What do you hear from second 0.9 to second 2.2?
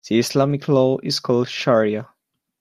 is called shariah.